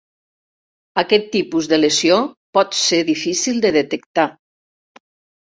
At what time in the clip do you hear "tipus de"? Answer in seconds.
1.35-1.79